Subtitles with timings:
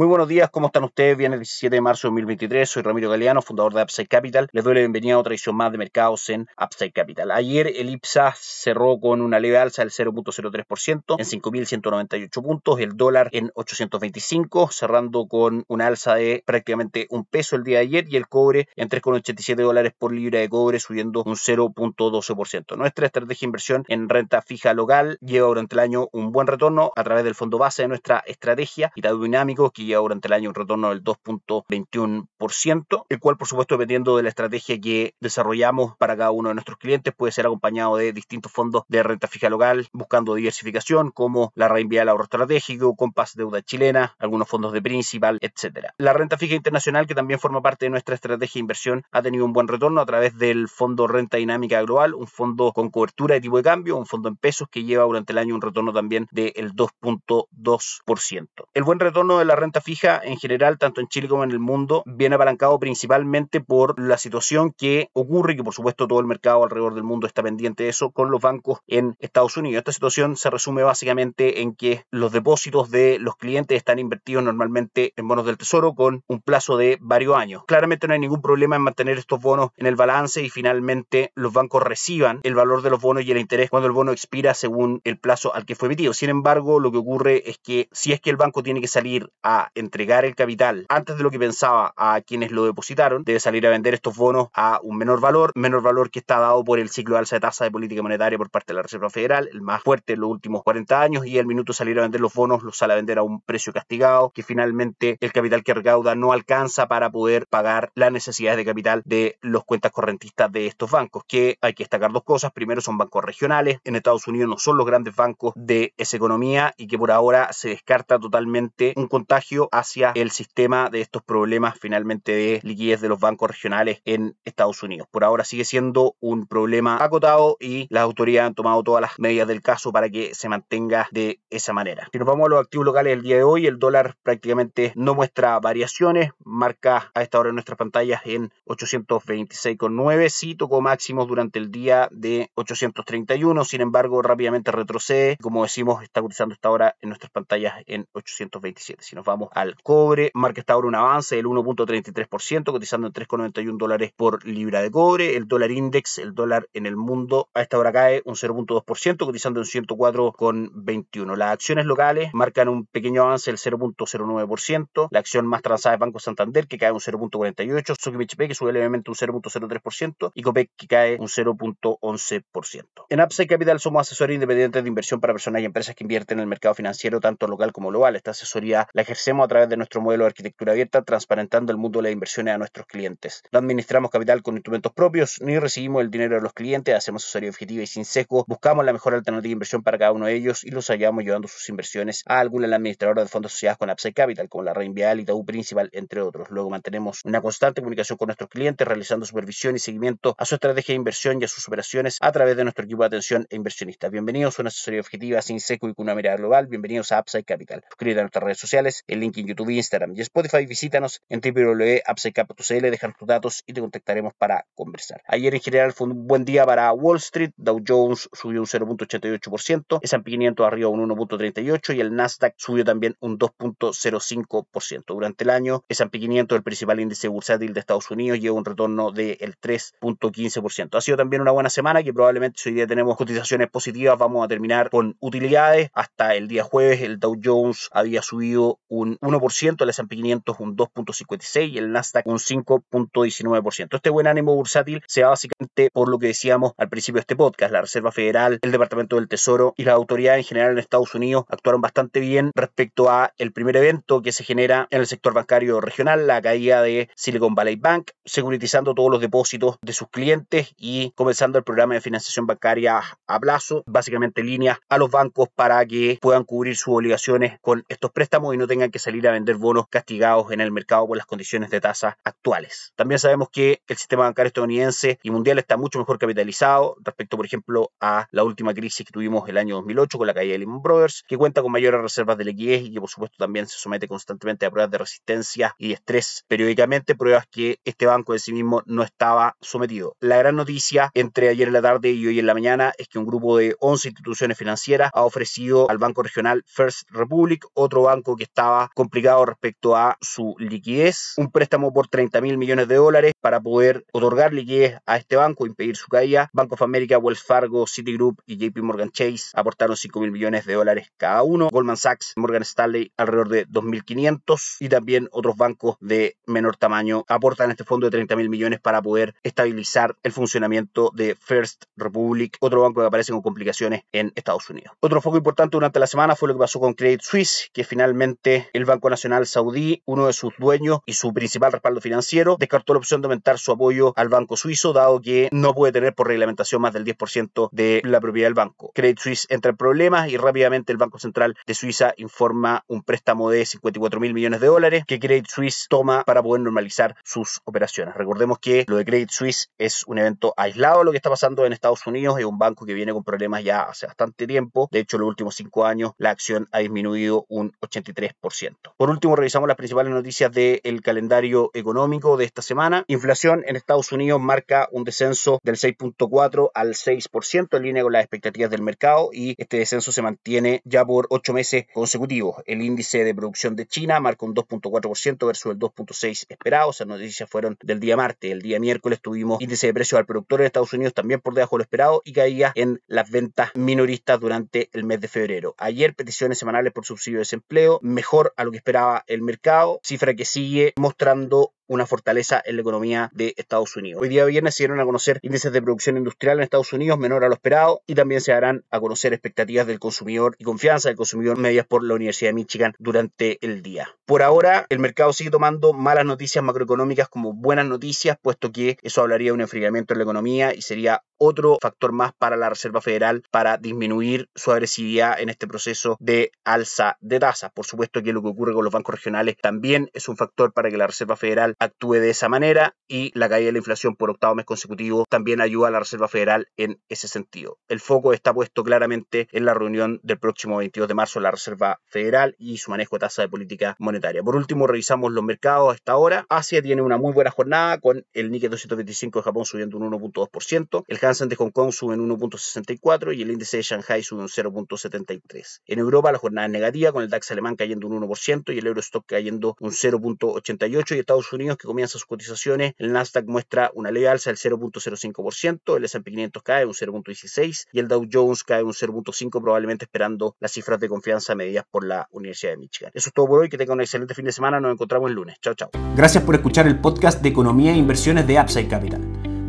[0.00, 1.14] Muy buenos días, ¿cómo están ustedes?
[1.14, 4.48] Viene el 17 de marzo de 2023, soy Ramiro Galeano, fundador de Upside Capital.
[4.50, 7.30] Les doy la bienvenida a otra edición más de mercados en Upside Capital.
[7.30, 13.28] Ayer el IPSA cerró con una leve alza del 0.03% en 5.198 puntos, el dólar
[13.32, 18.16] en 825, cerrando con una alza de prácticamente un peso el día de ayer y
[18.16, 22.74] el cobre en 3,87 dólares por libra de cobre, subiendo un 0.12%.
[22.78, 26.90] Nuestra estrategia de inversión en renta fija local lleva durante el año un buen retorno
[26.96, 30.54] a través del fondo base de nuestra estrategia y dinámico que durante el año un
[30.54, 36.30] retorno del 2.21%, el cual por supuesto dependiendo de la estrategia que desarrollamos para cada
[36.30, 40.34] uno de nuestros clientes puede ser acompañado de distintos fondos de renta fija local buscando
[40.34, 45.94] diversificación como la reinvía al ahorro estratégico, Compass Deuda Chilena, algunos fondos de principal, etcétera.
[45.98, 49.44] La renta fija internacional que también forma parte de nuestra estrategia de inversión ha tenido
[49.44, 53.40] un buen retorno a través del fondo Renta Dinámica Global, un fondo con cobertura de
[53.40, 56.26] tipo de cambio, un fondo en pesos que lleva durante el año un retorno también
[56.30, 58.48] del 2.2%.
[58.74, 61.58] El buen retorno de la renta fija en general, tanto en Chile como en el
[61.58, 66.62] mundo, viene apalancado principalmente por la situación que ocurre que por supuesto todo el mercado
[66.64, 69.78] alrededor del mundo está pendiente de eso con los bancos en Estados Unidos.
[69.78, 75.12] Esta situación se resume básicamente en que los depósitos de los clientes están invertidos normalmente
[75.16, 77.64] en bonos del tesoro con un plazo de varios años.
[77.66, 81.52] Claramente no hay ningún problema en mantener estos bonos en el balance y finalmente los
[81.52, 85.00] bancos reciban el valor de los bonos y el interés cuando el bono expira según
[85.04, 86.12] el plazo al que fue emitido.
[86.12, 89.30] Sin embargo, lo que ocurre es que si es que el banco tiene que salir
[89.42, 93.66] a entregar el capital antes de lo que pensaba a quienes lo depositaron, debe salir
[93.66, 96.88] a vender estos bonos a un menor valor, menor valor que está dado por el
[96.88, 99.62] ciclo de alza de tasa de política monetaria por parte de la Reserva Federal, el
[99.62, 102.34] más fuerte en los últimos 40 años, y el minuto de salir a vender los
[102.34, 106.14] bonos los sale a vender a un precio castigado, que finalmente el capital que recauda
[106.14, 110.90] no alcanza para poder pagar las necesidades de capital de los cuentas correntistas de estos
[110.90, 112.52] bancos, que hay que destacar dos cosas.
[112.52, 113.80] Primero, son bancos regionales.
[113.84, 117.52] En Estados Unidos no son los grandes bancos de esa economía y que por ahora
[117.52, 123.08] se descarta totalmente un contagio hacia el sistema de estos problemas finalmente de liquidez de
[123.08, 125.08] los bancos regionales en Estados Unidos.
[125.10, 129.48] Por ahora sigue siendo un problema acotado y las autoridades han tomado todas las medidas
[129.48, 132.08] del caso para que se mantenga de esa manera.
[132.12, 135.14] Si nos vamos a los activos locales el día de hoy, el dólar prácticamente no
[135.14, 141.58] muestra variaciones, marca a esta hora en nuestras pantallas en 826,9, sí tocó máximos durante
[141.58, 147.08] el día de 831, sin embargo rápidamente retrocede, como decimos está utilizando esta hora en
[147.08, 149.02] nuestras pantallas en 827.
[149.02, 150.30] Si nos vamos al cobre.
[150.34, 155.36] Marca esta hora un avance del 1.33%, cotizando en 3,91 dólares por libra de cobre.
[155.36, 159.60] El dólar index, el dólar en el mundo, a esta hora cae un 0.2%, cotizando
[159.60, 161.36] en 104,21.
[161.36, 165.08] Las acciones locales marcan un pequeño avance del 0.09%.
[165.10, 167.96] La acción más transada es Banco Santander, que cae un 0.48%.
[167.98, 170.32] Sokimich que sube levemente un 0.03%.
[170.34, 172.84] Y Copec, que cae un 0.11%.
[173.08, 176.42] En Upside Capital somos asesores independientes de inversión para personas y empresas que invierten en
[176.42, 178.16] el mercado financiero, tanto local como global.
[178.16, 182.00] Esta asesoría la ejercemos a través de nuestro modelo de arquitectura abierta, transparentando el mundo
[182.00, 183.42] de las inversiones a nuestros clientes.
[183.52, 187.50] No administramos capital con instrumentos propios, ni recibimos el dinero de los clientes, hacemos asesoría
[187.50, 190.64] objetiva y sin sesgo, buscamos la mejor alternativa de inversión para cada uno de ellos
[190.64, 193.90] y los ayudamos llevando sus inversiones a alguna de las administradoras de fondos asociadas con
[193.90, 196.50] Upside Capital, como la Reinvial y Itaú Principal, entre otros.
[196.50, 200.92] Luego mantenemos una constante comunicación con nuestros clientes, realizando supervisión y seguimiento a su estrategia
[200.92, 204.10] de inversión y a sus operaciones a través de nuestro equipo de atención e inversionistas.
[204.10, 206.66] Bienvenidos a una asesoría objetiva sin seco y con una mirada global.
[206.66, 207.84] Bienvenidos a Upside Capital.
[207.88, 213.16] Suscríbete a nuestras redes sociales, link en YouTube, Instagram y Spotify, visítanos en www.appsecap.cl, dejar
[213.16, 215.22] tus datos y te contactaremos para conversar.
[215.26, 220.00] Ayer en general fue un buen día para Wall Street, Dow Jones subió un 0.88%,
[220.02, 225.04] S&P 500 arriba un 1.38% y el Nasdaq subió también un 2.05%.
[225.06, 229.10] Durante el año, S&P 500, el principal índice bursátil de Estados Unidos, lleva un retorno
[229.12, 230.96] del 3.15%.
[230.96, 234.48] Ha sido también una buena semana que probablemente hoy día tenemos cotizaciones positivas, vamos a
[234.48, 235.90] terminar con utilidades.
[235.94, 240.76] Hasta el día jueves el Dow Jones había subido un 1%, el S&P 500 un
[240.76, 243.96] 2.56% y el Nasdaq un 5.19%.
[243.96, 247.36] Este buen ánimo bursátil se da básicamente por lo que decíamos al principio de este
[247.36, 247.72] podcast.
[247.72, 251.44] La Reserva Federal, el Departamento del Tesoro y las autoridades en general en Estados Unidos
[251.48, 255.80] actuaron bastante bien respecto a el primer evento que se genera en el sector bancario
[255.80, 261.12] regional, la caída de Silicon Valley Bank, securitizando todos los depósitos de sus clientes y
[261.16, 266.18] comenzando el programa de financiación bancaria a plazo, básicamente líneas a los bancos para que
[266.20, 269.86] puedan cubrir sus obligaciones con estos préstamos y no tengan que salir a vender bonos
[269.88, 272.92] castigados en el mercado por las condiciones de tasa actuales.
[272.96, 277.46] También sabemos que el sistema bancario estadounidense y mundial está mucho mejor capitalizado respecto, por
[277.46, 280.82] ejemplo, a la última crisis que tuvimos el año 2008 con la caída de Lehman
[280.82, 284.06] Brothers, que cuenta con mayores reservas de liquidez y que por supuesto también se somete
[284.06, 288.82] constantemente a pruebas de resistencia y estrés periódicamente, pruebas que este banco en sí mismo
[288.86, 290.16] no estaba sometido.
[290.20, 293.18] La gran noticia entre ayer en la tarde y hoy en la mañana es que
[293.18, 298.36] un grupo de 11 instituciones financieras ha ofrecido al Banco Regional First Republic, otro banco
[298.36, 303.32] que estaba complicado respecto a su liquidez, un préstamo por 30 mil millones de dólares
[303.40, 306.50] para poder otorgar liquidez a este banco, impedir su caída.
[306.52, 310.74] Bank of America, Wells Fargo, Citigroup y JP Morgan Chase aportaron 5 mil millones de
[310.74, 311.68] dólares cada uno.
[311.70, 317.70] Goldman Sachs, Morgan Stanley alrededor de 2.500 y también otros bancos de menor tamaño aportan
[317.70, 322.82] este fondo de 30 mil millones para poder estabilizar el funcionamiento de First Republic, otro
[322.82, 324.92] banco que aparece con complicaciones en Estados Unidos.
[325.00, 328.68] Otro foco importante durante la semana fue lo que pasó con Credit Suisse, que finalmente
[328.72, 332.98] el Banco Nacional Saudí, uno de sus dueños y su principal respaldo financiero, descartó la
[332.98, 336.82] opción de aumentar su apoyo al banco suizo, dado que no puede tener por reglamentación
[336.82, 338.92] más del 10% de la propiedad del banco.
[338.94, 343.50] Credit Suisse entra en problemas y rápidamente el Banco Central de Suiza informa un préstamo
[343.50, 348.14] de 54 mil millones de dólares que Credit Suisse toma para poder normalizar sus operaciones.
[348.14, 351.72] Recordemos que lo de Credit Suisse es un evento aislado lo que está pasando en
[351.72, 354.88] Estados Unidos, es un banco que viene con problemas ya hace bastante tiempo.
[354.90, 358.59] De hecho, en los últimos cinco años la acción ha disminuido un 83%.
[358.96, 363.04] Por último, revisamos las principales noticias del calendario económico de esta semana.
[363.06, 368.22] Inflación en Estados Unidos marca un descenso del 6.4 al 6% en línea con las
[368.22, 372.56] expectativas del mercado y este descenso se mantiene ya por ocho meses consecutivos.
[372.66, 376.90] El índice de producción de China marca un 2.4% versus el 2.6% esperado.
[376.90, 378.50] Esas noticias fueron del día martes.
[378.50, 381.76] El día miércoles tuvimos índice de precios al productor en Estados Unidos también por debajo
[381.76, 385.74] de lo esperado y caía en las ventas minoristas durante el mes de febrero.
[385.78, 390.34] Ayer peticiones semanales por subsidio de desempleo, mejor a lo que esperaba el mercado, cifra
[390.34, 394.22] que sigue mostrando una fortaleza en la economía de Estados Unidos.
[394.22, 397.44] Hoy día viernes se dieron a conocer índices de producción industrial en Estados Unidos menor
[397.44, 401.16] a lo esperado y también se darán a conocer expectativas del consumidor y confianza del
[401.16, 404.08] consumidor medias por la Universidad de Michigan durante el día.
[404.24, 409.22] Por ahora, el mercado sigue tomando malas noticias macroeconómicas como buenas noticias, puesto que eso
[409.22, 413.00] hablaría de un enfriamiento en la economía y sería otro factor más para la Reserva
[413.00, 417.72] Federal para disminuir su agresividad en este proceso de alza de tasas.
[417.72, 420.90] Por supuesto que lo que ocurre con los bancos regionales también es un factor para
[420.90, 424.30] que la Reserva Federal actúe de esa manera y la caída de la inflación por
[424.30, 427.78] octavo mes consecutivo también ayuda a la Reserva Federal en ese sentido.
[427.88, 431.50] El foco está puesto claramente en la reunión del próximo 22 de marzo de la
[431.50, 434.42] Reserva Federal y su manejo de tasa de política monetaria.
[434.42, 436.46] Por último, revisamos los mercados hasta ahora.
[436.48, 441.04] Asia tiene una muy buena jornada con el Nikkei 225 de Japón subiendo un 1.2%,
[441.06, 444.48] el Hansen de Hong Kong sube en 1.64 y el índice de Shanghai sube un
[444.48, 445.80] 0.73.
[445.86, 448.86] En Europa la jornada es negativa con el DAX alemán cayendo un 1% y el
[448.86, 454.10] Eurostock cayendo un 0.88 y Estados Unidos que comienza sus cotizaciones, el Nasdaq muestra una
[454.10, 458.82] leve alza del 0.05%, el S&P 500 cae un 0.16% y el Dow Jones cae
[458.82, 463.10] un 0.5%, probablemente esperando las cifras de confianza medidas por la Universidad de Michigan.
[463.14, 465.36] Eso es todo por hoy, que tengan un excelente fin de semana, nos encontramos el
[465.36, 465.56] lunes.
[465.60, 465.90] Chao, chao.
[466.16, 469.20] Gracias por escuchar el podcast de Economía e Inversiones de Upside Capital.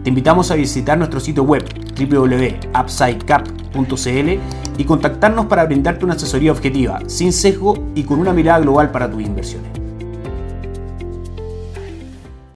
[0.04, 1.64] Te invitamos a visitar nuestro sitio web
[1.96, 4.40] www.upsidecap.cl
[4.78, 9.12] y contactarnos para brindarte una asesoría objetiva, sin sesgo y con una mirada global para
[9.12, 9.81] tus inversiones.